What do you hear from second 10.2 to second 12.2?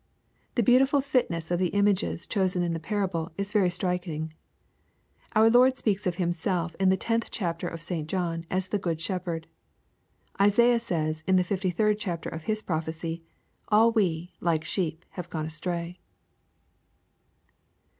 Isaiah says, in the 53d